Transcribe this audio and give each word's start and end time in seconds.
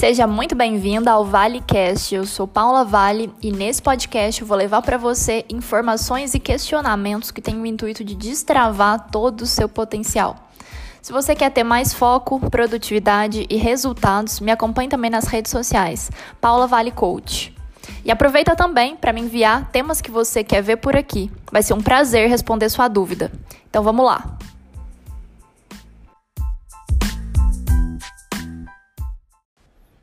Seja 0.00 0.26
muito 0.26 0.54
bem-vinda 0.54 1.10
ao 1.10 1.26
ValeCast. 1.26 2.14
Eu 2.14 2.24
sou 2.24 2.48
Paula 2.48 2.86
Vale 2.86 3.30
e 3.42 3.52
nesse 3.52 3.82
podcast 3.82 4.40
eu 4.40 4.46
vou 4.46 4.56
levar 4.56 4.80
para 4.80 4.96
você 4.96 5.44
informações 5.46 6.32
e 6.32 6.40
questionamentos 6.40 7.30
que 7.30 7.42
têm 7.42 7.60
o 7.60 7.66
intuito 7.66 8.02
de 8.02 8.14
destravar 8.14 9.10
todo 9.10 9.42
o 9.42 9.46
seu 9.46 9.68
potencial. 9.68 10.48
Se 11.02 11.12
você 11.12 11.34
quer 11.34 11.50
ter 11.50 11.64
mais 11.64 11.92
foco, 11.92 12.40
produtividade 12.48 13.46
e 13.50 13.56
resultados, 13.56 14.40
me 14.40 14.50
acompanhe 14.50 14.88
também 14.88 15.10
nas 15.10 15.26
redes 15.26 15.52
sociais, 15.52 16.10
Paula 16.40 16.66
Vale 16.66 16.92
Coach. 16.92 17.54
E 18.02 18.10
aproveita 18.10 18.56
também 18.56 18.96
para 18.96 19.12
me 19.12 19.20
enviar 19.20 19.70
temas 19.70 20.00
que 20.00 20.10
você 20.10 20.42
quer 20.42 20.62
ver 20.62 20.78
por 20.78 20.96
aqui. 20.96 21.30
Vai 21.52 21.62
ser 21.62 21.74
um 21.74 21.82
prazer 21.82 22.26
responder 22.26 22.70
sua 22.70 22.88
dúvida. 22.88 23.30
Então 23.68 23.82
vamos 23.82 24.06
lá. 24.06 24.38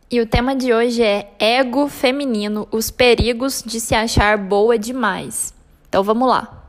E 0.10 0.22
o 0.22 0.26
tema 0.26 0.56
de 0.56 0.74
hoje 0.74 1.04
é 1.04 1.34
ego 1.38 1.90
feminino, 1.90 2.66
os 2.72 2.90
perigos 2.90 3.62
de 3.66 3.78
se 3.82 3.94
achar 3.94 4.38
boa 4.38 4.80
demais. 4.80 5.54
Então 5.90 6.02
vamos 6.02 6.30
lá. 6.30 6.66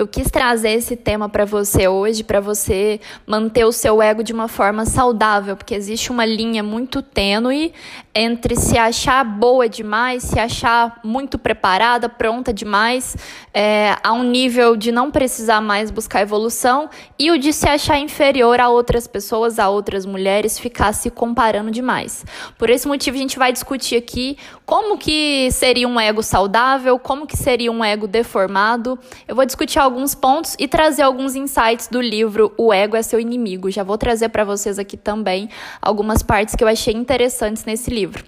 Eu 0.00 0.08
quis 0.08 0.30
trazer 0.30 0.70
esse 0.70 0.96
tema 0.96 1.28
para 1.28 1.44
você 1.44 1.86
hoje, 1.86 2.24
para 2.24 2.40
você 2.40 2.98
manter 3.26 3.66
o 3.66 3.70
seu 3.70 4.00
ego 4.00 4.24
de 4.24 4.32
uma 4.32 4.48
forma 4.48 4.86
saudável, 4.86 5.54
porque 5.54 5.74
existe 5.74 6.10
uma 6.10 6.24
linha 6.24 6.62
muito 6.62 7.02
tênue 7.02 7.74
entre 8.14 8.56
se 8.56 8.78
achar 8.78 9.22
boa 9.22 9.68
demais, 9.68 10.22
se 10.22 10.38
achar 10.38 10.98
muito 11.04 11.38
preparada, 11.38 12.08
pronta 12.08 12.50
demais, 12.50 13.14
é, 13.52 13.94
a 14.02 14.14
um 14.14 14.22
nível 14.22 14.74
de 14.74 14.90
não 14.90 15.10
precisar 15.10 15.60
mais 15.60 15.90
buscar 15.90 16.22
evolução, 16.22 16.88
e 17.18 17.30
o 17.30 17.38
de 17.38 17.52
se 17.52 17.68
achar 17.68 17.98
inferior 17.98 18.58
a 18.58 18.70
outras 18.70 19.06
pessoas, 19.06 19.58
a 19.58 19.68
outras 19.68 20.06
mulheres, 20.06 20.58
ficar 20.58 20.94
se 20.94 21.10
comparando 21.10 21.70
demais. 21.70 22.24
Por 22.56 22.70
esse 22.70 22.88
motivo, 22.88 23.18
a 23.18 23.20
gente 23.20 23.38
vai 23.38 23.52
discutir 23.52 23.96
aqui 23.96 24.38
como 24.64 24.96
que 24.96 25.50
seria 25.52 25.86
um 25.86 26.00
ego 26.00 26.22
saudável, 26.22 26.98
como 26.98 27.26
que 27.26 27.36
seria 27.36 27.70
um 27.70 27.84
ego 27.84 28.06
deformado. 28.06 28.98
Eu 29.28 29.36
vou 29.36 29.44
discutir 29.44 29.78
alguns 29.90 30.14
pontos 30.14 30.54
e 30.56 30.68
trazer 30.68 31.02
alguns 31.02 31.34
insights 31.34 31.88
do 31.88 32.00
livro 32.00 32.52
O 32.56 32.72
Ego 32.72 32.96
é 32.96 33.02
Seu 33.02 33.18
Inimigo. 33.18 33.70
Já 33.70 33.82
vou 33.82 33.98
trazer 33.98 34.28
para 34.28 34.44
vocês 34.44 34.78
aqui 34.78 34.96
também 34.96 35.50
algumas 35.82 36.22
partes 36.22 36.54
que 36.54 36.62
eu 36.62 36.68
achei 36.68 36.94
interessantes 36.94 37.64
nesse 37.64 37.90
livro. 37.90 38.24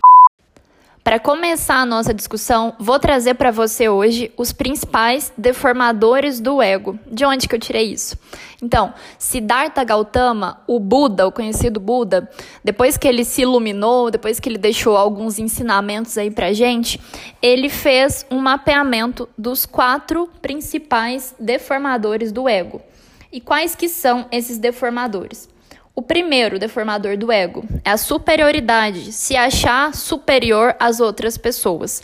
Para 1.05 1.19
começar 1.19 1.79
a 1.79 1.85
nossa 1.85 2.15
discussão, 2.15 2.77
vou 2.79 2.97
trazer 2.97 3.35
para 3.35 3.51
você 3.51 3.89
hoje 3.89 4.33
os 4.37 4.53
principais 4.53 5.33
deformadores 5.37 6.39
do 6.39 6.63
ego. 6.63 6.97
De 7.11 7.25
onde 7.25 7.49
que 7.49 7.57
eu 7.57 7.59
tirei 7.59 7.93
isso? 7.93 8.17
Então, 8.63 8.95
Siddhartha 9.19 9.83
Gautama, 9.83 10.63
o 10.65 10.79
Buda, 10.79 11.27
o 11.27 11.33
conhecido 11.33 11.81
Buda, 11.81 12.31
depois 12.63 12.97
que 12.97 13.09
ele 13.09 13.25
se 13.25 13.43
iluminou, 13.43 14.13
depois 14.13 14.39
que 14.39 14.49
ele 14.49 14.59
deixou 14.59 14.97
alguns 14.97 15.41
ensinamentos 15.41 16.17
aí 16.17 16.31
pra 16.31 16.53
gente, 16.53 17.01
ele 17.43 17.69
fez 17.69 18.25
um 18.31 18.39
mapeamento 18.39 19.29
dos 19.37 19.67
quatro 19.67 20.31
principais 20.41 21.35
deformadores 21.37 22.31
do 22.31 22.49
ego. 22.49 22.81
E 23.33 23.41
quais 23.41 23.75
que 23.75 23.89
são 23.89 24.27
esses 24.31 24.57
deformadores? 24.57 25.52
O 25.95 26.01
primeiro 26.01 26.59
deformador 26.59 27.19
do 27.19 27.31
ego 27.31 27.65
é 27.85 27.91
a 27.91 27.99
superioridade, 27.99 29.13
se 29.13 29.37
achar 29.37 29.95
superior 29.95 30.75
às 30.81 31.01
outras 31.01 31.37
pessoas. 31.37 32.03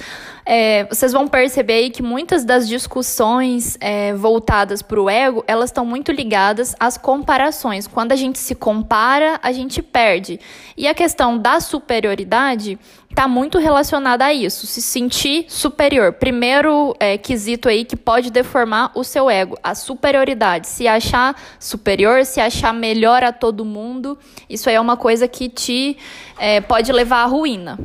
É, 0.51 0.85
vocês 0.85 1.13
vão 1.13 1.29
perceber 1.29 1.75
aí 1.75 1.91
que 1.91 2.03
muitas 2.03 2.43
das 2.43 2.67
discussões 2.67 3.77
é, 3.83 4.15
voltadas 4.15 4.81
para 4.81 4.99
o 4.99 5.11
ego, 5.11 5.45
elas 5.47 5.69
estão 5.69 5.85
muito 5.85 6.11
ligadas 6.11 6.75
às 6.81 6.97
comparações. 6.97 7.87
Quando 7.87 8.13
a 8.13 8.17
gente 8.17 8.39
se 8.39 8.55
compara, 8.55 9.39
a 9.43 9.53
gente 9.53 9.83
perde. 9.83 10.41
E 10.75 10.89
a 10.89 10.95
questão 10.95 11.37
da 11.37 11.61
superioridade 11.61 12.79
está 13.11 13.29
muito 13.29 13.59
relacionada 13.59 14.25
a 14.25 14.33
isso, 14.33 14.67
se 14.67 14.81
sentir 14.81 15.45
superior. 15.49 16.15
Primeiro 16.15 16.97
é, 16.99 17.19
quesito 17.19 17.69
aí 17.69 17.85
que 17.85 17.95
pode 17.95 18.31
deformar 18.31 18.91
o 18.95 19.05
seu 19.05 19.29
ego, 19.29 19.55
a 19.63 19.75
superioridade, 19.75 20.67
se 20.67 20.89
achar 20.89 21.39
superior, 21.61 22.25
se 22.25 22.41
achar 22.41 22.73
melhor 22.73 23.23
a 23.23 23.33
todo 23.33 23.67
mundo. 23.67 24.19
Isso 24.49 24.71
aí 24.71 24.77
é 24.77 24.81
uma 24.81 24.97
coisa 24.97 25.29
que 25.29 25.51
te 25.51 25.99
é, 26.39 26.63
pode 26.63 26.91
levar 26.91 27.25
à 27.25 27.27
ruína. 27.27 27.79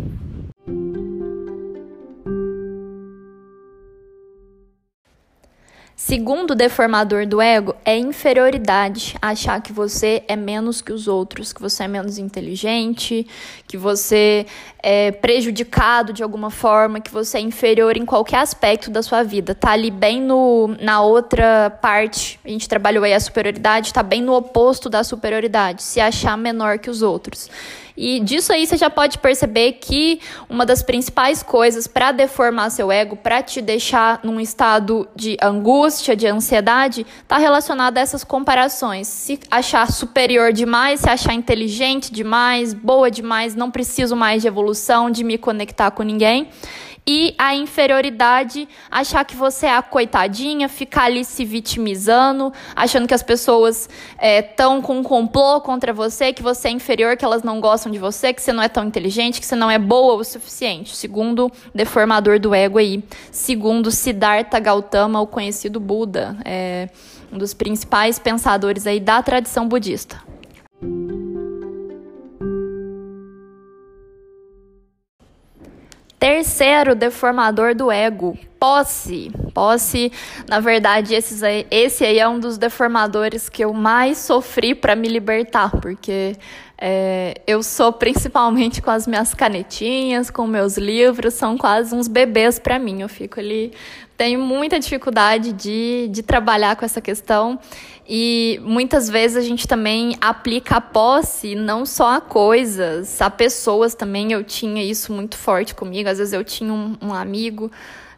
Segundo 5.96 6.56
deformador 6.56 7.28
do 7.28 7.40
ego 7.40 7.76
é 7.86 7.96
inferioridade, 7.96 9.16
achar 9.22 9.62
que 9.62 9.72
você 9.72 10.24
é 10.28 10.36
menos 10.36 10.81
que 10.81 10.92
os 10.92 11.08
outros, 11.08 11.54
que 11.54 11.62
você 11.62 11.84
é 11.84 11.88
menos 11.88 12.18
inteligente, 12.18 13.28
que 13.68 13.78
você 13.78 14.48
é 14.81 15.12
prejudicado 15.12 16.12
de 16.12 16.24
alguma 16.24 16.50
forma, 16.50 17.00
que 17.00 17.12
você 17.12 17.38
é 17.38 17.42
inferior 17.42 17.96
em 17.96 18.06
qualquer 18.06 18.40
aspecto 18.40 18.90
da 18.90 19.04
sua 19.04 19.22
vida. 19.22 19.54
Tá 19.54 19.72
ali 19.72 19.92
bem 19.92 20.20
no, 20.20 20.76
na 20.81 21.00
outra 21.02 21.70
parte, 21.70 22.40
a 22.44 22.50
gente 22.50 22.68
trabalhou 22.68 23.04
aí 23.04 23.14
a 23.14 23.20
superioridade, 23.20 23.94
tá 23.94 24.02
bem 24.02 24.22
no 24.22 24.34
oposto 24.34 24.90
da 24.90 25.04
superioridade, 25.04 25.84
se 25.84 26.02
achar 26.02 26.36
menor 26.36 26.80
que 26.80 26.90
os 26.90 27.04
outros. 27.04 27.50
E 27.96 28.20
disso 28.20 28.52
aí 28.52 28.66
você 28.66 28.76
já 28.76 28.90
pode 28.90 29.18
perceber 29.20 29.74
que 29.74 30.20
uma 30.50 30.66
das 30.66 30.81
principais 30.81 31.44
coisas 31.44 31.88
para 31.88 32.12
deformar 32.12 32.70
seu 32.70 32.92
ego, 32.92 33.16
para 33.16 33.42
te 33.44 33.62
deixar 33.62 34.20
num 34.24 34.40
estado 34.40 35.08
de 35.16 35.38
angústia, 35.42 36.16
de 36.16 36.28
ansiedade, 36.28 37.06
está 37.22 37.38
relacionada 37.38 38.00
a 38.00 38.04
essas 38.04 38.24
comparações. 38.24 39.08
Se 39.08 39.40
achar 39.50 39.92
superior 39.92 40.52
demais, 40.52 41.02
se 41.02 41.09
achar 41.09 41.34
inteligente 41.34 42.12
demais, 42.12 42.74
boa 42.74 43.12
demais, 43.12 43.56
não 43.56 43.70
preciso 43.70 44.16
mais 44.16 44.42
de 44.42 44.48
evolução, 44.48 45.12
de 45.12 45.24
me 45.24 45.38
conectar 45.38 45.92
com 45.92 46.04
ninguém 46.04 46.50
e 47.06 47.36
a 47.38 47.53
inferioridade, 47.53 48.68
achar 48.90 49.25
que 49.25 49.36
você 49.36 49.66
é 49.66 49.75
a 49.75 49.81
coitadinha, 49.81 50.69
ficar 50.69 51.06
ali 51.06 51.25
se 51.25 51.44
vitimizando, 51.44 52.53
achando 52.75 53.08
que 53.08 53.14
as 53.14 53.22
pessoas 53.22 53.90
estão 54.22 54.78
é, 54.78 54.81
com 54.81 55.00
um 55.00 55.03
complô 55.03 55.59
contra 55.59 55.92
você, 55.92 56.31
que 56.31 56.42
você 56.42 56.69
é 56.69 56.72
inferior, 56.72 57.18
que 57.18 57.25
elas 57.25 57.44
não 57.44 57.59
gostam 57.59 57.92
de 57.92 58.00
você, 58.00 58.34
que 58.34 58.42
você 58.42 58.53
não 58.53 58.63
é 58.63 58.69
tão 58.69 58.86
inteligente, 58.86 59.40
que 59.42 59.46
você 59.46 59.56
não 59.56 59.69
é 59.69 59.78
boa 59.78 60.13
o 60.13 60.24
suficiente. 60.24 60.96
Segundo 60.96 61.52
deformador 61.75 62.40
do 62.40 62.56
ego 62.56 62.78
aí, 62.78 63.03
segundo 63.31 63.92
Siddhartha 63.92 64.59
Gautama, 64.59 65.19
o 65.19 65.28
conhecido 65.28 65.80
Buda, 65.80 66.38
é 66.46 66.88
um 67.31 67.38
dos 67.38 67.53
principais 67.53 68.18
pensadores 68.18 68.88
aí 68.88 69.00
da 69.00 69.22
tradição 69.22 69.68
budista. 69.68 70.22
Terceiro 76.44 76.94
deformador 76.94 77.74
do 77.74 77.90
ego, 77.90 78.38
posse. 78.63 79.29
Posse, 79.53 80.09
na 80.47 80.62
verdade, 80.62 81.13
esses 81.13 81.44
aí, 81.44 81.68
esse 81.69 82.06
aí 82.06 82.18
é 82.18 82.29
um 82.29 82.40
dos 82.40 82.57
deformadores 82.57 83.50
que 83.50 83.62
eu 83.62 83.74
mais 83.74 84.19
sofri 84.19 84.74
para 84.74 84.96
me 84.96 85.09
libertar, 85.09 85.81
porque 85.81 86.38
é, 86.78 87.41
eu 87.46 87.62
sou 87.62 87.91
principalmente 87.91 88.81
com 88.81 88.90
as 88.90 89.06
minhas 89.06 89.34
canetinhas, 89.34 90.29
com 90.29 90.47
meus 90.47 90.78
livros, 90.78 91.34
são 91.34 91.57
quase 91.57 91.94
uns 91.94 92.07
bebês 92.07 92.57
para 92.57 92.79
mim. 92.79 93.01
Eu 93.01 93.09
fico 93.09 93.38
ali 93.38 93.74
tenho 94.16 94.40
muita 94.40 94.80
dificuldade 94.80 95.51
de, 95.51 96.07
de 96.09 96.24
trabalhar 96.24 96.78
com 96.78 96.85
essa 96.85 97.01
questão 97.01 97.59
e 98.07 98.62
muitas 98.63 99.09
vezes 99.09 99.35
a 99.35 99.41
gente 99.41 99.68
também 99.68 100.16
aplica 100.22 100.78
a 100.78 100.81
posse 100.81 101.56
não 101.56 101.85
só 101.85 102.16
a 102.16 102.22
coisas, 102.22 103.22
a 103.22 103.30
pessoas 103.30 103.95
também. 103.95 104.31
Eu 104.31 104.44
tinha 104.44 104.84
isso 104.84 105.12
muito 105.12 105.35
forte 105.35 105.74
comigo. 105.74 106.07
Às 106.09 106.19
vezes 106.19 106.34
eu 106.34 106.44
tinha 106.44 106.72
um, 106.72 106.95
um 107.01 107.13
amigo, 107.13 107.72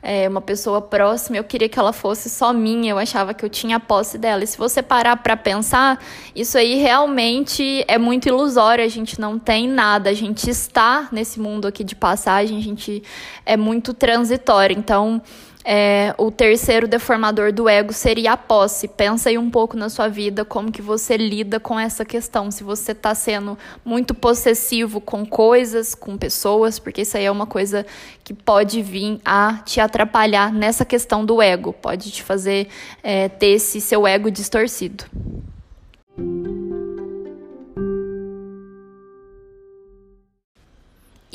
é, 0.08 0.30
uma 0.30 0.40
pessoa 0.40 0.80
próxima, 0.80 1.36
eu 1.36 1.44
queria 1.44 1.68
que 1.68 1.80
ela 1.80 1.92
fosse 1.92 2.30
só 2.30 2.54
minha, 2.54 2.92
eu 2.92 3.00
achava 3.00 3.34
que 3.34 3.44
eu 3.44 3.50
tinha 3.50 3.78
a 3.78 3.80
posse 3.80 4.20
dela. 4.20 4.44
E 4.44 4.48
se 4.48 4.56
você 4.56 4.84
parar 4.84 5.18
para 5.18 5.36
pensar, 5.36 6.00
isso 6.36 6.60
aí 6.60 6.76
realmente 6.76 7.84
é 7.88 7.98
muito 7.98 8.30
ilusório. 8.30 8.86
A 8.86 8.88
gente 8.88 9.20
não 9.20 9.40
tem 9.40 9.68
nada, 9.68 10.12
a 10.12 10.14
gente 10.14 10.48
está 10.48 11.10
nesse 11.12 11.40
mundo 11.40 11.68
aqui 11.68 11.84
de 11.84 11.96
passagem, 11.96 12.60
a 12.60 12.62
gente 12.62 13.02
é 13.44 13.58
muito 13.58 13.96
transitório. 13.96 14.78
Então, 14.78 15.20
é, 15.68 16.14
o 16.20 16.30
terceiro 16.30 16.88
deformador 16.88 17.52
do 17.52 17.68
ego 17.68 17.92
seria 17.92 18.34
a 18.34 18.38
posse. 18.38 18.88
Pensa 18.88 19.30
aí 19.30 19.38
um 19.38 19.50
pouco 19.50 19.76
na 19.76 19.90
sua 19.90 20.08
vida, 20.08 20.46
como 20.46 20.72
que 20.72 20.82
você 20.82 21.18
lida 21.18 21.60
com 21.60 21.80
essa 21.80 22.06
questão. 22.06 22.52
Se 22.52 22.64
você 22.64 22.92
está 22.92 23.16
sendo 23.16 23.58
muito 23.84 24.14
possessivo 24.14 25.02
com 25.02 25.26
coisas, 25.26 25.96
com 25.96 26.16
pessoas, 26.16 26.78
porque 26.78 27.02
isso 27.02 27.18
aí 27.18 27.26
é 27.26 27.32
uma 27.32 27.48
coisa 27.48 27.84
que 28.24 28.32
pode 28.32 28.84
vir 28.84 29.20
a 29.26 29.62
te 29.66 29.80
atrapalhar 29.80 30.54
nessa 30.54 30.86
questão 30.86 31.26
do 31.26 31.42
ego. 31.42 31.74
Pode 31.74 32.12
te 32.12 32.22
fazer 32.22 32.68
é, 33.02 33.28
ter 33.28 33.56
esse 33.56 33.82
seu 33.82 34.06
ego 34.06 34.30
distorcido. 34.30 35.06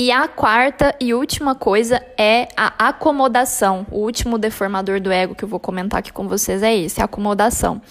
E 0.03 0.11
a 0.11 0.27
quarta 0.27 0.95
e 0.99 1.13
última 1.13 1.55
coisa 1.55 2.03
é 2.17 2.49
a 2.57 2.89
acomodação. 2.89 3.87
O 3.91 3.99
último 3.99 4.39
deformador 4.39 4.99
do 4.99 5.13
ego 5.13 5.35
que 5.35 5.45
eu 5.45 5.49
vou 5.49 5.61
comentar 5.61 5.99
aqui 5.99 6.11
com 6.11 6.27
vocês 6.27 6.63
é 6.63 6.75
esse, 6.75 7.03
a 7.03 7.05
acomodação. 7.05 7.83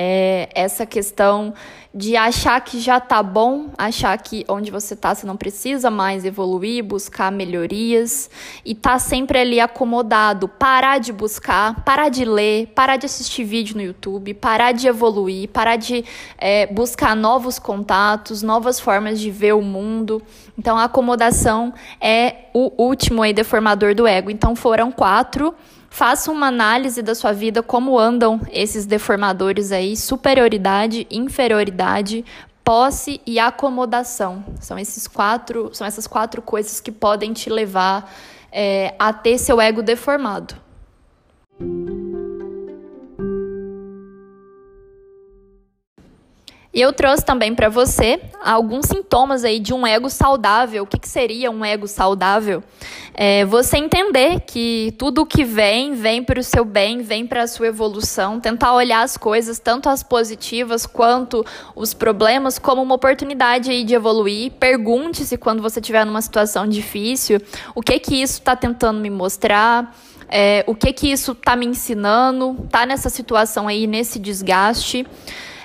É 0.00 0.48
essa 0.54 0.86
questão 0.86 1.52
de 1.92 2.16
achar 2.16 2.60
que 2.60 2.78
já 2.78 3.00
tá 3.00 3.20
bom, 3.20 3.70
achar 3.76 4.16
que 4.16 4.44
onde 4.48 4.70
você 4.70 4.94
tá 4.94 5.12
você 5.12 5.26
não 5.26 5.36
precisa 5.36 5.90
mais 5.90 6.24
evoluir, 6.24 6.84
buscar 6.84 7.32
melhorias 7.32 8.30
e 8.64 8.76
tá 8.76 9.00
sempre 9.00 9.40
ali 9.40 9.58
acomodado, 9.58 10.46
parar 10.46 10.98
de 10.98 11.12
buscar, 11.12 11.82
parar 11.82 12.10
de 12.10 12.24
ler, 12.24 12.68
parar 12.68 12.96
de 12.96 13.06
assistir 13.06 13.42
vídeo 13.42 13.74
no 13.74 13.82
YouTube, 13.82 14.34
parar 14.34 14.70
de 14.70 14.86
evoluir, 14.86 15.48
parar 15.48 15.74
de 15.74 16.04
é, 16.38 16.68
buscar 16.68 17.16
novos 17.16 17.58
contatos, 17.58 18.40
novas 18.40 18.78
formas 18.78 19.18
de 19.18 19.32
ver 19.32 19.54
o 19.54 19.62
mundo. 19.62 20.22
Então 20.56 20.78
a 20.78 20.84
acomodação 20.84 21.74
é 22.00 22.36
o 22.54 22.70
último 22.80 23.20
aí 23.20 23.32
deformador 23.32 23.96
do 23.96 24.06
ego. 24.06 24.30
Então 24.30 24.54
foram 24.54 24.92
quatro 24.92 25.52
Faça 25.90 26.30
uma 26.30 26.46
análise 26.46 27.02
da 27.02 27.14
sua 27.14 27.32
vida, 27.32 27.62
como 27.62 27.98
andam 27.98 28.40
esses 28.52 28.86
deformadores 28.86 29.72
aí, 29.72 29.96
superioridade, 29.96 31.06
inferioridade, 31.10 32.24
posse 32.62 33.20
e 33.26 33.38
acomodação. 33.38 34.44
São 34.60 34.78
esses 34.78 35.06
quatro, 35.06 35.70
são 35.72 35.86
essas 35.86 36.06
quatro 36.06 36.42
coisas 36.42 36.80
que 36.80 36.92
podem 36.92 37.32
te 37.32 37.48
levar 37.48 38.12
é, 38.52 38.94
a 38.98 39.12
ter 39.12 39.38
seu 39.38 39.60
ego 39.60 39.82
deformado. 39.82 40.54
E 46.78 46.80
eu 46.80 46.92
trouxe 46.92 47.24
também 47.24 47.56
para 47.56 47.68
você 47.68 48.20
alguns 48.40 48.86
sintomas 48.86 49.42
aí 49.42 49.58
de 49.58 49.74
um 49.74 49.84
ego 49.84 50.08
saudável. 50.08 50.84
O 50.84 50.86
que, 50.86 50.96
que 50.96 51.08
seria 51.08 51.50
um 51.50 51.64
ego 51.64 51.88
saudável? 51.88 52.62
É 53.14 53.44
você 53.44 53.78
entender 53.78 54.42
que 54.46 54.94
tudo 54.96 55.26
que 55.26 55.42
vem, 55.42 55.94
vem 55.94 56.22
para 56.22 56.38
o 56.38 56.42
seu 56.44 56.64
bem, 56.64 57.02
vem 57.02 57.26
para 57.26 57.42
a 57.42 57.46
sua 57.48 57.66
evolução. 57.66 58.38
Tentar 58.38 58.74
olhar 58.74 59.02
as 59.02 59.16
coisas, 59.16 59.58
tanto 59.58 59.88
as 59.88 60.04
positivas 60.04 60.86
quanto 60.86 61.44
os 61.74 61.92
problemas, 61.92 62.60
como 62.60 62.80
uma 62.80 62.94
oportunidade 62.94 63.72
aí 63.72 63.82
de 63.82 63.96
evoluir. 63.96 64.52
Pergunte-se 64.52 65.36
quando 65.36 65.60
você 65.60 65.80
estiver 65.80 66.06
numa 66.06 66.22
situação 66.22 66.64
difícil, 66.64 67.40
o 67.74 67.82
que 67.82 67.98
que 67.98 68.22
isso 68.22 68.34
está 68.34 68.54
tentando 68.54 69.00
me 69.00 69.10
mostrar. 69.10 69.96
É, 70.30 70.62
o 70.66 70.76
que 70.76 70.92
que 70.92 71.10
isso 71.10 71.32
está 71.32 71.56
me 71.56 71.66
ensinando, 71.66 72.54
tá 72.70 72.86
nessa 72.86 73.08
situação 73.08 73.66
aí, 73.66 73.86
nesse 73.86 74.20
desgaste. 74.20 75.04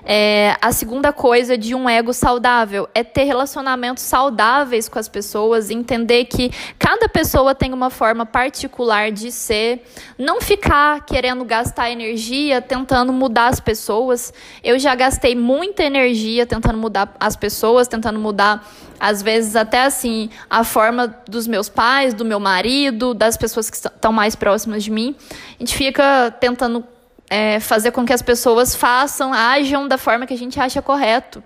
É, 0.06 0.58
a 0.62 0.72
segunda 0.72 1.14
coisa 1.14 1.58
de 1.58 1.74
um 1.74 1.90
ego 1.90 2.14
saudável 2.14 2.90
é 2.94 3.04
ter 3.04 3.24
relacionamentos 3.24 4.04
saudáveis 4.04 4.90
com 4.90 5.00
as 5.00 5.08
pessoas, 5.08 5.70
entender 5.70 6.26
que 6.26 6.52
cada 6.78 7.08
pessoa 7.08 7.56
tem 7.56 7.74
uma 7.74 7.90
forma 7.90 8.26
particular 8.26 9.12
de 9.12 9.32
ser, 9.32 9.84
não 10.18 10.42
ficar 10.42 11.06
querendo 11.06 11.46
gastar 11.46 11.90
energia 11.90 12.62
tentando 12.62 13.14
mudar 13.14 13.48
as 13.48 13.60
pessoas. 13.60 14.34
Eu 14.64 14.78
já 14.78 14.94
gastei 14.94 15.36
muita 15.36 15.84
energia 15.84 16.46
tentando 16.46 16.78
mudar 16.78 17.16
as 17.20 17.36
pessoas, 17.36 17.88
tentando 17.88 18.20
mudar 18.20 18.68
às 19.00 19.22
vezes 19.22 19.56
até 19.56 19.84
assim 19.84 20.30
a 20.50 20.64
forma 20.64 21.08
dos 21.28 21.48
meus 21.48 21.68
pais, 21.68 22.14
do 22.14 22.24
meu 22.24 22.40
marido, 22.40 23.14
das 23.14 23.36
pessoas 23.36 23.70
que 23.70 23.76
estão 23.76 24.12
mais 24.12 24.36
próximas 24.36 24.84
de 24.84 24.92
mim. 24.92 25.16
A 25.32 25.60
gente 25.60 25.76
fica 25.76 26.32
tentando 26.40 26.86
é, 27.34 27.60
fazer 27.60 27.90
com 27.90 28.06
que 28.06 28.14
as 28.14 28.22
pessoas 28.22 28.76
façam, 28.76 29.34
ajam 29.34 29.88
da 29.88 29.98
forma 29.98 30.28
que 30.28 30.36
a 30.36 30.38
gente 30.38 30.60
acha 30.60 30.84
correto. 30.84 31.44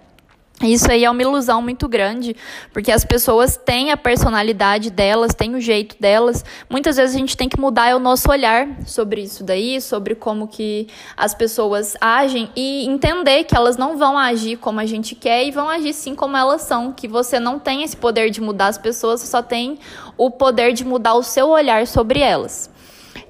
Isso 0.62 0.92
aí 0.92 1.06
é 1.06 1.10
uma 1.10 1.22
ilusão 1.22 1.62
muito 1.62 1.88
grande, 1.88 2.36
porque 2.74 2.92
as 2.92 3.06
pessoas 3.06 3.56
têm 3.56 3.92
a 3.92 3.96
personalidade 3.96 4.90
delas, 4.90 5.34
têm 5.34 5.56
o 5.56 5.62
jeito 5.62 5.96
delas. 5.98 6.44
Muitas 6.70 6.98
vezes 6.98 7.16
a 7.16 7.20
gente 7.20 7.38
tem 7.38 7.48
que 7.48 7.58
mudar 7.58 7.96
o 7.96 8.00
nosso 8.00 8.30
olhar 8.30 8.68
sobre 8.86 9.22
isso 9.22 9.46
daí, 9.46 9.80
sobre 9.80 10.14
como 10.14 10.48
que 10.50 10.88
as 11.16 11.34
pessoas 11.34 11.96
agem 12.02 12.50
e 12.54 12.86
entender 12.86 13.46
que 13.46 13.56
elas 13.56 13.78
não 13.78 13.98
vão 13.98 14.18
agir 14.18 14.58
como 14.58 14.82
a 14.82 14.86
gente 14.86 15.16
quer 15.16 15.46
e 15.46 15.52
vão 15.52 15.70
agir 15.70 15.94
sim 15.94 16.16
como 16.16 16.36
elas 16.36 16.64
são, 16.64 16.92
que 16.92 17.08
você 17.08 17.40
não 17.40 17.60
tem 17.60 17.84
esse 17.84 17.96
poder 17.96 18.30
de 18.30 18.42
mudar 18.42 18.68
as 18.68 18.78
pessoas, 18.78 19.22
você 19.22 19.28
só 19.28 19.42
tem 19.42 19.80
o 20.18 20.30
poder 20.30 20.74
de 20.74 20.84
mudar 20.84 21.14
o 21.14 21.24
seu 21.24 21.48
olhar 21.48 21.88
sobre 21.88 22.20
elas. 22.20 22.70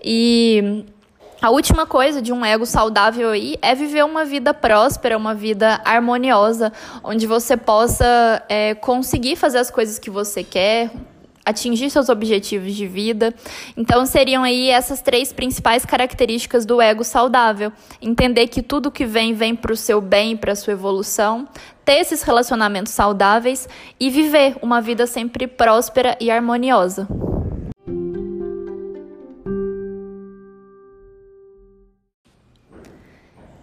E 0.03 0.85
a 1.41 1.51
última 1.51 1.85
coisa 1.85 2.21
de 2.21 2.33
um 2.33 2.43
ego 2.43 2.65
saudável 2.65 3.29
aí 3.29 3.57
é 3.61 3.75
viver 3.75 4.03
uma 4.03 4.25
vida 4.25 4.53
próspera, 4.53 5.15
uma 5.15 5.35
vida 5.35 5.79
harmoniosa, 5.85 6.73
onde 7.03 7.27
você 7.27 7.55
possa 7.55 8.43
é, 8.49 8.73
conseguir 8.73 9.35
fazer 9.35 9.59
as 9.59 9.69
coisas 9.69 9.99
que 9.99 10.09
você 10.09 10.43
quer, 10.43 10.89
atingir 11.45 11.91
seus 11.91 12.09
objetivos 12.09 12.73
de 12.73 12.87
vida. 12.87 13.33
Então, 13.77 14.05
seriam 14.05 14.43
aí 14.43 14.69
essas 14.69 15.01
três 15.01 15.31
principais 15.31 15.85
características 15.85 16.65
do 16.65 16.81
ego 16.81 17.03
saudável: 17.03 17.71
entender 18.01 18.47
que 18.47 18.63
tudo 18.63 18.91
que 18.91 19.05
vem, 19.05 19.33
vem 19.33 19.55
para 19.55 19.71
o 19.71 19.77
seu 19.77 20.01
bem, 20.01 20.35
para 20.35 20.53
a 20.53 20.55
sua 20.55 20.73
evolução, 20.73 21.47
ter 21.85 21.99
esses 21.99 22.23
relacionamentos 22.23 22.93
saudáveis 22.93 23.69
e 23.99 24.09
viver 24.09 24.57
uma 24.61 24.81
vida 24.81 25.05
sempre 25.05 25.45
próspera 25.45 26.17
e 26.19 26.31
harmoniosa. 26.31 27.07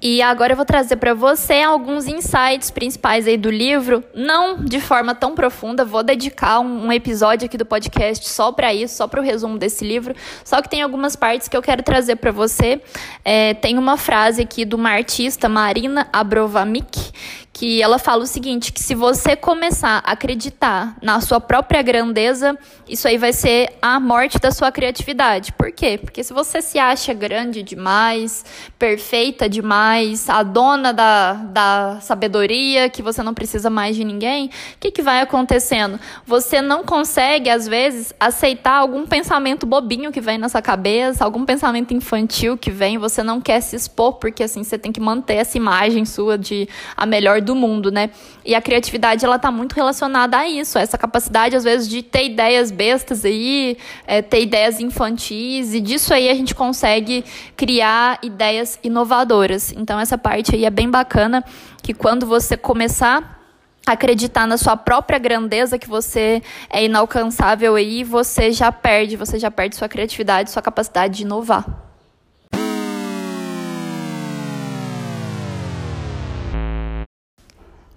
E 0.07 0.21
agora 0.21 0.53
eu 0.53 0.57
vou 0.57 0.67
trazer 0.67 0.97
para 0.97 1.15
você 1.15 1.63
alguns 1.63 2.07
insights 2.07 2.71
principais 2.71 3.27
aí 3.27 3.39
do 3.39 3.51
livro, 3.51 4.05
não 4.15 4.63
de 4.63 4.79
forma 4.79 5.15
tão 5.15 5.35
profunda, 5.35 5.83
vou 5.83 6.03
dedicar 6.03 6.61
um, 6.61 6.93
episódio 6.93 7.47
aqui 7.47 7.57
do 7.57 7.65
podcast 7.65 8.29
só 8.29 8.53
para 8.53 8.75
isso, 8.75 8.97
só 8.97 9.09
para 9.09 9.19
o 9.19 9.25
resumo 9.25 9.57
desse 9.57 9.83
livro. 9.83 10.15
Só 10.45 10.61
que 10.61 10.69
tem 10.69 10.83
algumas 10.83 11.17
partes 11.17 11.49
que 11.49 11.57
eu 11.57 11.63
quero 11.63 11.83
trazer 11.83 12.17
para 12.17 12.31
você. 12.31 12.83
É, 13.25 13.55
tem 13.55 13.79
uma 13.79 13.97
frase 13.97 14.43
aqui 14.43 14.67
de 14.67 14.75
uma 14.75 14.91
artista, 14.91 15.49
Marina 15.49 16.07
Abrovamik, 16.13 17.11
que 17.55 17.81
ela 17.81 18.01
fala 18.01 18.25
o 18.25 18.27
seguinte, 18.27 18.73
que 18.73 18.83
se 18.83 18.97
você 18.97 19.37
começar 19.37 20.03
a 20.05 20.11
acreditar 20.11 20.97
na 21.01 21.21
sua 21.21 21.41
própria 21.41 21.81
grandeza, 21.83 22.59
isso 22.89 23.07
aí 23.07 23.17
vai 23.17 23.33
ser 23.33 23.73
a 23.81 24.01
morte 24.01 24.41
da 24.41 24.51
sua 24.51 24.73
criatividade. 24.73 25.53
Por 25.53 25.71
quê? 25.71 25.97
Porque 25.97 26.25
se 26.25 26.35
você 26.35 26.61
se 26.61 26.81
acha 26.81 27.15
grande 27.15 27.63
demais, 27.63 28.45
perfeita 28.77 29.49
demais, 29.49 30.29
a 30.29 30.43
dona 30.43 30.93
da, 30.93 31.35
da 31.35 31.99
sabedoria, 32.01 32.91
que 32.91 33.01
você 33.01 33.23
não 33.23 33.33
precisa 33.33 33.71
mais 33.71 33.95
de 33.95 34.03
ninguém, 34.03 34.47
o 34.47 34.51
que, 34.81 34.91
que 34.91 35.01
vai 35.01 35.21
acontecendo? 35.21 36.01
Você 36.27 36.61
não 36.61 36.83
consegue, 36.83 37.49
às 37.49 37.69
vezes, 37.69 38.13
aceitar 38.19 38.79
algum 38.79 39.07
pensamento 39.07 39.65
bobinho 39.65 40.11
que 40.11 40.21
vem 40.21 40.39
na 40.39 40.49
sua 40.49 40.61
cabeça, 40.61 41.25
algum 41.25 41.45
pensamento 41.45 41.95
infantil 41.95 42.59
que 42.59 42.73
vem, 42.73 42.99
você 42.99 43.23
não 43.23 43.41
quer 43.41 43.61
se 43.61 43.77
expor, 43.77 44.15
porque 44.15 44.43
assim, 44.43 44.65
você 44.65 44.77
tem 44.77 44.91
que 44.91 45.01
manter 45.01 45.35
essa 45.35 45.57
imagem 45.57 46.05
sua 46.05 46.37
de 46.37 46.69
a 46.97 47.07
melhor 47.07 47.44
do 47.45 47.55
mundo, 47.55 47.93
né? 47.93 48.11
E 48.45 48.55
a 48.55 48.61
criatividade, 48.61 49.25
ela 49.25 49.39
tá 49.39 49.51
muito 49.51 49.75
relacionada 49.75 50.39
a 50.39 50.49
isso, 50.49 50.79
essa 50.79 50.99
capacidade, 50.99 51.55
às 51.55 51.63
vezes, 51.63 51.89
de 51.89 52.03
ter 52.03 52.25
ideias 52.27 52.71
bestas 52.71 53.25
aí, 53.25 53.77
é, 54.07 54.23
ter 54.23 54.43
ideias 54.43 54.81
infantis, 54.81 55.75
e 55.75 55.81
disso 55.81 56.13
aí 56.13 56.29
a 56.29 56.35
gente 56.35 56.55
consegue 56.55 57.25
criar 57.57 58.19
ideias 58.23 58.79
inovadoras. 58.83 59.73
Então, 59.73 60.01
essa 60.01 60.19
parte 60.19 60.55
aí 60.55 60.65
é 60.65 60.71
bem 60.71 60.91
bacana, 60.91 61.45
que 61.83 61.95
quando 61.95 62.27
você 62.27 62.57
começar 62.57 63.35
acreditar 63.87 64.47
na 64.47 64.57
sua 64.57 64.79
própria 64.79 65.19
grandeza 65.19 65.79
que 65.79 65.87
você 65.89 66.43
é 66.71 66.85
inalcançável 66.85 67.75
aí, 67.75 68.03
você 68.03 68.51
já 68.51 68.73
perde, 68.73 69.15
você 69.15 69.39
já 69.39 69.51
perde 69.51 69.77
sua 69.77 69.89
criatividade, 69.89 70.51
sua 70.51 70.63
capacidade 70.63 71.19
de 71.19 71.23
inovar. 71.23 71.84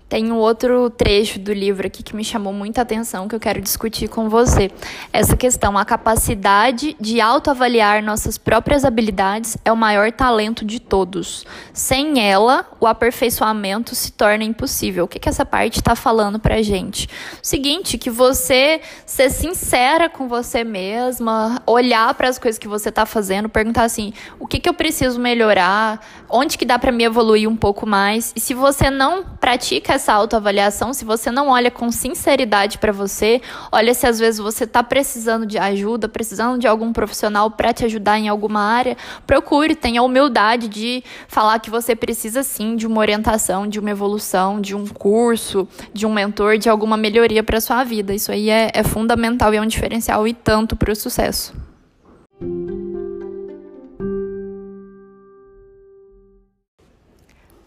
Tem 0.10 0.32
um 0.32 0.38
outro 0.38 0.90
trecho 0.90 1.38
do 1.38 1.52
livro 1.52 1.86
aqui 1.86 2.02
que 2.02 2.16
me 2.16 2.24
chamou 2.24 2.54
muita 2.54 2.82
atenção 2.82 3.28
que 3.28 3.36
eu 3.36 3.40
quero 3.42 3.60
discutir 3.60 4.08
com 4.08 4.30
você. 4.30 4.72
Essa 5.12 5.36
questão, 5.36 5.78
a 5.78 5.84
capacidade 5.84 6.96
de 6.98 7.20
autoavaliar 7.20 8.02
nossas 8.02 8.38
próprias 8.38 8.86
habilidades 8.86 9.58
é 9.66 9.72
o 9.72 9.76
maior 9.76 10.10
talento 10.14 10.64
de 10.64 10.80
todos. 10.80 11.46
Sem 11.74 12.22
ela, 12.26 12.66
o 12.80 12.88
aperfeiçoamento 12.88 13.94
se 13.96 14.14
torna 14.14 14.46
impossível. 14.46 15.04
O 15.04 15.08
que, 15.10 15.20
que 15.20 15.28
essa 15.28 15.46
parte 15.46 15.80
está 15.80 15.94
falando 15.94 16.40
pra 16.40 16.62
gente? 16.62 17.10
O 17.44 17.46
seguinte, 17.46 17.98
que 17.98 18.10
você 18.10 18.80
ser 19.06 19.30
sincera 19.30 20.10
com 20.10 20.30
você 20.30 20.64
mesma, 20.64 21.62
olhar 21.66 22.14
para 22.14 22.30
as 22.30 22.40
coisas 22.40 22.58
que 22.58 22.68
você 22.68 22.88
está 22.88 23.06
fazendo, 23.06 23.50
perguntar 23.50 23.84
assim, 23.84 24.14
o 24.40 24.48
que, 24.48 24.58
que 24.58 24.70
eu 24.70 24.74
preciso 24.74 25.20
melhorar, 25.20 26.00
onde 26.29 26.57
que 26.57 26.65
dá 26.65 26.77
para 26.77 26.91
me 26.91 27.03
evoluir 27.03 27.50
um 27.50 27.55
pouco 27.55 27.86
mais. 27.86 28.34
E 28.36 28.39
se 28.39 28.53
você 28.53 28.89
não 28.89 29.24
pratica 29.24 29.93
essa 29.93 30.13
autoavaliação, 30.13 30.93
se 30.93 31.05
você 31.05 31.31
não 31.31 31.50
olha 31.50 31.72
com 31.72 31.91
sinceridade 31.91 32.77
para 32.77 32.91
você, 32.91 33.41
olha 33.72 33.93
se 33.93 34.05
às 34.05 34.19
vezes 34.19 34.39
você 34.39 34.63
está 34.63 34.84
precisando 34.84 35.46
de 35.46 35.57
ajuda, 35.57 36.10
precisando 36.10 36.60
de 36.60 36.67
algum 36.67 36.91
profissional 36.91 37.51
para 37.51 37.74
te 37.74 37.86
ajudar 37.86 38.19
em 38.19 38.27
alguma 38.27 38.62
área, 38.62 38.98
procure, 39.25 39.75
tenha 39.75 40.03
humildade 40.03 40.67
de 40.67 41.03
falar 41.27 41.60
que 41.60 41.69
você 41.69 41.96
precisa 41.96 42.43
sim 42.43 42.75
de 42.75 42.86
uma 42.86 43.00
orientação, 43.00 43.67
de 43.67 43.79
uma 43.79 43.89
evolução, 43.89 44.60
de 44.60 44.75
um 44.75 44.86
curso, 44.88 45.67
de 45.93 46.05
um 46.05 46.13
mentor, 46.13 46.57
de 46.57 46.69
alguma 46.69 46.98
melhoria 46.98 47.43
para 47.43 47.62
sua 47.62 47.84
vida. 47.84 48.13
Isso 48.13 48.31
aí 48.31 48.50
é, 48.50 48.72
é 48.74 48.84
fundamental 48.84 49.53
e 49.53 49.57
é 49.57 49.62
um 49.62 49.67
diferencial 49.67 50.27
e 50.27 50.34
tanto 50.34 50.75
para 50.75 50.91
o 50.91 50.96
sucesso. 50.96 51.53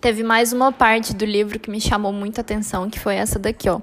Teve 0.01 0.23
mais 0.23 0.53
uma 0.53 0.73
parte 0.73 1.15
do 1.15 1.25
livro 1.25 1.59
que 1.59 1.71
me 1.71 1.81
chamou 1.81 2.13
muita 2.13 2.41
atenção, 2.41 2.89
que 2.89 2.99
foi 2.99 3.17
essa 3.17 3.39
daqui, 3.39 3.69
ó. 3.69 3.81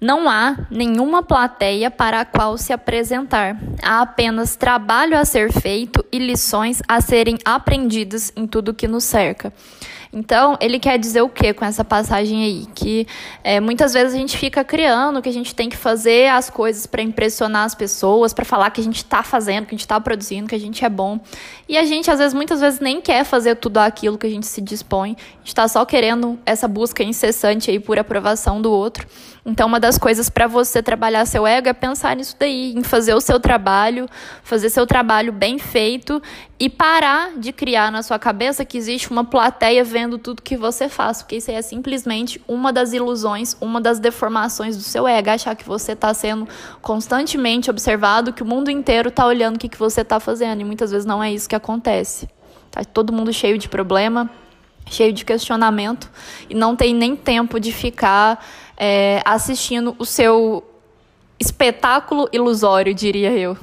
Não 0.00 0.30
há 0.30 0.56
nenhuma 0.70 1.22
plateia 1.22 1.90
para 1.90 2.22
a 2.22 2.24
qual 2.24 2.56
se 2.56 2.72
apresentar. 2.72 3.58
Há 3.82 4.00
apenas 4.00 4.56
trabalho 4.56 5.18
a 5.18 5.26
ser 5.26 5.52
feito 5.52 6.02
e 6.10 6.18
lições 6.18 6.80
a 6.88 7.02
serem 7.02 7.36
aprendidas 7.44 8.32
em 8.34 8.46
tudo 8.46 8.72
que 8.72 8.88
nos 8.88 9.04
cerca. 9.04 9.52
Então, 10.12 10.56
ele 10.60 10.80
quer 10.80 10.98
dizer 10.98 11.22
o 11.22 11.28
que 11.28 11.54
com 11.54 11.64
essa 11.64 11.84
passagem 11.84 12.42
aí? 12.42 12.66
Que 12.74 13.06
é, 13.44 13.60
muitas 13.60 13.92
vezes 13.92 14.12
a 14.12 14.16
gente 14.16 14.36
fica 14.36 14.64
criando 14.64 15.22
que 15.22 15.28
a 15.28 15.32
gente 15.32 15.54
tem 15.54 15.68
que 15.68 15.76
fazer 15.76 16.28
as 16.28 16.50
coisas 16.50 16.84
para 16.84 17.00
impressionar 17.00 17.64
as 17.64 17.76
pessoas, 17.76 18.32
para 18.32 18.44
falar 18.44 18.70
que 18.70 18.80
a 18.80 18.84
gente 18.84 18.96
está 18.96 19.22
fazendo, 19.22 19.66
que 19.66 19.74
a 19.74 19.76
gente 19.76 19.80
está 19.80 20.00
produzindo, 20.00 20.48
que 20.48 20.54
a 20.54 20.58
gente 20.58 20.84
é 20.84 20.88
bom. 20.88 21.20
E 21.68 21.78
a 21.78 21.84
gente, 21.84 22.10
às 22.10 22.18
vezes, 22.18 22.34
muitas 22.34 22.60
vezes 22.60 22.80
nem 22.80 23.00
quer 23.00 23.24
fazer 23.24 23.54
tudo 23.54 23.78
aquilo 23.78 24.18
que 24.18 24.26
a 24.26 24.30
gente 24.30 24.46
se 24.46 24.60
dispõe. 24.60 25.12
A 25.12 25.38
gente 25.38 25.48
está 25.48 25.68
só 25.68 25.84
querendo 25.84 26.36
essa 26.44 26.66
busca 26.66 27.04
incessante 27.04 27.70
aí 27.70 27.78
por 27.78 27.96
aprovação 27.96 28.60
do 28.60 28.72
outro. 28.72 29.06
Então, 29.46 29.68
uma 29.68 29.80
das 29.80 29.96
coisas 29.96 30.28
para 30.28 30.46
você 30.46 30.82
trabalhar 30.82 31.24
seu 31.24 31.46
ego 31.46 31.68
é 31.68 31.72
pensar 31.72 32.16
nisso 32.16 32.36
daí, 32.38 32.74
em 32.76 32.82
fazer 32.82 33.14
o 33.14 33.20
seu 33.20 33.38
trabalho, 33.38 34.08
fazer 34.42 34.68
seu 34.70 34.86
trabalho 34.86 35.32
bem 35.32 35.58
feito 35.58 36.20
e 36.60 36.68
parar 36.68 37.38
de 37.38 37.52
criar 37.52 37.90
na 37.90 38.02
sua 38.02 38.18
cabeça 38.18 38.66
que 38.66 38.76
existe 38.76 39.10
uma 39.10 39.24
plateia 39.24 39.82
vendo 39.82 40.18
tudo 40.18 40.42
que 40.42 40.58
você 40.58 40.90
faz, 40.90 41.22
porque 41.22 41.36
isso 41.36 41.50
aí 41.50 41.56
é 41.56 41.62
simplesmente 41.62 42.38
uma 42.46 42.70
das 42.70 42.92
ilusões, 42.92 43.56
uma 43.62 43.80
das 43.80 43.98
deformações 43.98 44.76
do 44.76 44.82
seu 44.82 45.08
ego, 45.08 45.30
achar 45.30 45.56
que 45.56 45.64
você 45.64 45.92
está 45.92 46.12
sendo 46.12 46.46
constantemente 46.82 47.70
observado, 47.70 48.34
que 48.34 48.42
o 48.42 48.46
mundo 48.46 48.70
inteiro 48.70 49.08
está 49.08 49.26
olhando 49.26 49.56
o 49.56 49.58
que, 49.58 49.70
que 49.70 49.78
você 49.78 50.02
está 50.02 50.20
fazendo, 50.20 50.60
e 50.60 50.64
muitas 50.64 50.90
vezes 50.90 51.06
não 51.06 51.24
é 51.24 51.32
isso 51.32 51.48
que 51.48 51.56
acontece. 51.56 52.28
Tá 52.70 52.84
todo 52.84 53.10
mundo 53.10 53.32
cheio 53.32 53.56
de 53.56 53.66
problema, 53.66 54.28
cheio 54.84 55.14
de 55.14 55.24
questionamento, 55.24 56.10
e 56.50 56.54
não 56.54 56.76
tem 56.76 56.92
nem 56.92 57.16
tempo 57.16 57.58
de 57.58 57.72
ficar 57.72 58.44
é, 58.76 59.22
assistindo 59.24 59.96
o 59.98 60.04
seu 60.04 60.62
espetáculo 61.38 62.28
ilusório, 62.30 62.92
diria 62.92 63.32
eu. 63.32 63.56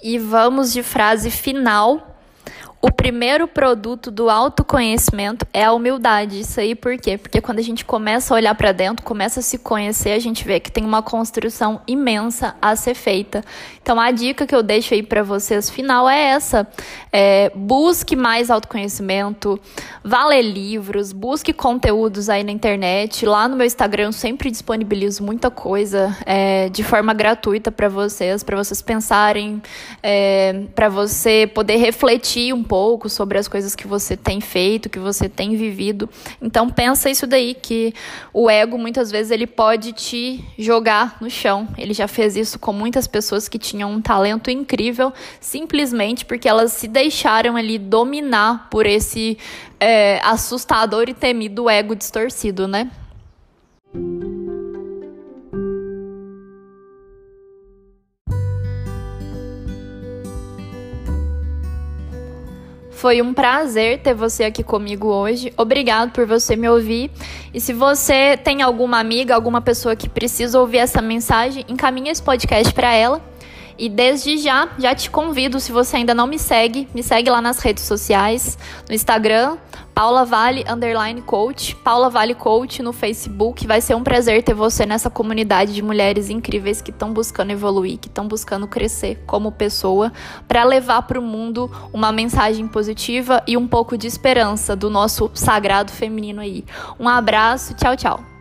E 0.00 0.18
vamos 0.18 0.72
de 0.72 0.82
frase 0.82 1.30
final 1.30 2.07
o 2.80 2.92
primeiro 2.92 3.48
produto 3.48 4.08
do 4.08 4.30
autoconhecimento 4.30 5.44
é 5.52 5.64
a 5.64 5.72
humildade. 5.72 6.38
Isso 6.40 6.60
aí 6.60 6.76
por 6.76 6.96
quê? 6.96 7.18
Porque 7.18 7.40
quando 7.40 7.58
a 7.58 7.62
gente 7.62 7.84
começa 7.84 8.32
a 8.32 8.36
olhar 8.36 8.54
para 8.54 8.70
dentro, 8.70 9.04
começa 9.04 9.40
a 9.40 9.42
se 9.42 9.58
conhecer, 9.58 10.12
a 10.12 10.18
gente 10.20 10.44
vê 10.44 10.60
que 10.60 10.70
tem 10.70 10.84
uma 10.84 11.02
construção 11.02 11.80
imensa 11.88 12.54
a 12.62 12.76
ser 12.76 12.94
feita. 12.94 13.44
Então 13.82 13.98
a 13.98 14.12
dica 14.12 14.46
que 14.46 14.54
eu 14.54 14.62
deixo 14.62 14.94
aí 14.94 15.02
para 15.02 15.24
vocês 15.24 15.68
final 15.68 16.08
é 16.08 16.30
essa: 16.30 16.68
é, 17.12 17.50
busque 17.52 18.14
mais 18.14 18.48
autoconhecimento, 18.48 19.58
vá 20.04 20.26
ler 20.26 20.42
livros, 20.42 21.10
busque 21.12 21.52
conteúdos 21.52 22.28
aí 22.28 22.44
na 22.44 22.52
internet. 22.52 23.26
Lá 23.26 23.48
no 23.48 23.56
meu 23.56 23.66
Instagram 23.66 24.04
eu 24.04 24.12
sempre 24.12 24.52
disponibilizo 24.52 25.24
muita 25.24 25.50
coisa 25.50 26.16
é, 26.24 26.68
de 26.68 26.84
forma 26.84 27.12
gratuita 27.12 27.72
para 27.72 27.88
vocês, 27.88 28.44
para 28.44 28.56
vocês 28.56 28.80
pensarem, 28.80 29.60
é, 30.00 30.64
para 30.76 30.88
você 30.88 31.50
poder 31.52 31.76
refletir 31.76 32.52
um 32.52 32.67
pouco 32.68 33.08
sobre 33.08 33.38
as 33.38 33.48
coisas 33.48 33.74
que 33.74 33.86
você 33.86 34.16
tem 34.16 34.40
feito, 34.40 34.90
que 34.90 34.98
você 34.98 35.28
tem 35.28 35.56
vivido. 35.56 36.08
Então 36.40 36.68
pensa 36.68 37.08
isso 37.08 37.26
daí 37.26 37.54
que 37.54 37.94
o 38.32 38.50
ego 38.50 38.76
muitas 38.78 39.10
vezes 39.10 39.32
ele 39.32 39.46
pode 39.46 39.92
te 39.92 40.44
jogar 40.58 41.16
no 41.20 41.30
chão. 41.30 41.66
Ele 41.78 41.94
já 41.94 42.06
fez 42.06 42.36
isso 42.36 42.58
com 42.58 42.72
muitas 42.72 43.06
pessoas 43.06 43.48
que 43.48 43.58
tinham 43.58 43.90
um 43.90 44.00
talento 44.00 44.50
incrível, 44.50 45.12
simplesmente 45.40 46.24
porque 46.24 46.48
elas 46.48 46.72
se 46.72 46.86
deixaram 46.86 47.56
ali 47.56 47.78
dominar 47.78 48.68
por 48.70 48.84
esse 48.84 49.38
é, 49.80 50.20
assustador 50.22 51.08
e 51.08 51.14
temido 51.14 51.70
ego 51.70 51.96
distorcido, 51.96 52.68
né? 52.68 52.90
Foi 62.98 63.22
um 63.22 63.32
prazer 63.32 64.00
ter 64.00 64.12
você 64.12 64.42
aqui 64.42 64.64
comigo 64.64 65.06
hoje. 65.06 65.52
Obrigado 65.56 66.10
por 66.10 66.26
você 66.26 66.56
me 66.56 66.68
ouvir. 66.68 67.12
E 67.54 67.60
se 67.60 67.72
você 67.72 68.36
tem 68.36 68.60
alguma 68.60 68.98
amiga, 68.98 69.36
alguma 69.36 69.60
pessoa 69.60 69.94
que 69.94 70.08
precisa 70.08 70.58
ouvir 70.58 70.78
essa 70.78 71.00
mensagem, 71.00 71.64
encaminhe 71.68 72.10
esse 72.10 72.20
podcast 72.20 72.74
para 72.74 72.92
ela. 72.92 73.22
E 73.78 73.88
desde 73.88 74.38
já, 74.38 74.68
já 74.78 74.94
te 74.94 75.08
convido, 75.08 75.60
se 75.60 75.70
você 75.70 75.98
ainda 75.98 76.12
não 76.12 76.26
me 76.26 76.38
segue, 76.38 76.88
me 76.92 77.02
segue 77.02 77.30
lá 77.30 77.40
nas 77.40 77.60
redes 77.60 77.84
sociais, 77.84 78.58
no 78.88 78.94
Instagram, 78.94 79.56
Paula 79.94 80.24
Vale 80.24 80.64
underline 80.68 81.22
coach, 81.22 81.74
Paula 81.76 82.08
Vale 82.08 82.34
Coach 82.34 82.82
no 82.82 82.92
Facebook. 82.92 83.66
Vai 83.66 83.80
ser 83.80 83.94
um 83.96 84.02
prazer 84.04 84.42
ter 84.42 84.54
você 84.54 84.86
nessa 84.86 85.10
comunidade 85.10 85.74
de 85.74 85.82
mulheres 85.82 86.30
incríveis 86.30 86.80
que 86.80 86.90
estão 86.90 87.12
buscando 87.12 87.50
evoluir, 87.50 87.98
que 87.98 88.08
estão 88.08 88.28
buscando 88.28 88.68
crescer 88.68 89.22
como 89.26 89.50
pessoa, 89.50 90.12
para 90.46 90.62
levar 90.64 91.02
para 91.02 91.18
o 91.18 91.22
mundo 91.22 91.70
uma 91.92 92.12
mensagem 92.12 92.66
positiva 92.68 93.42
e 93.46 93.56
um 93.56 93.66
pouco 93.66 93.98
de 93.98 94.06
esperança 94.06 94.76
do 94.76 94.88
nosso 94.88 95.30
sagrado 95.34 95.90
feminino 95.90 96.40
aí. 96.40 96.64
Um 96.98 97.08
abraço, 97.08 97.74
tchau, 97.74 97.96
tchau. 97.96 98.37